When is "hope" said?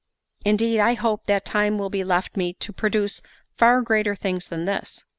0.95-1.27